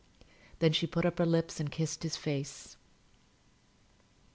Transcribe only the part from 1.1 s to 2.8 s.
her lips and kissed his face.